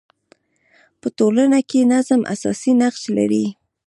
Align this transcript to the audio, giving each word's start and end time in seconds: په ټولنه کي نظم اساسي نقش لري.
په 1.01 1.07
ټولنه 1.17 1.59
کي 1.69 1.79
نظم 1.93 2.21
اساسي 2.33 2.71
نقش 2.81 3.03
لري. 3.17 3.45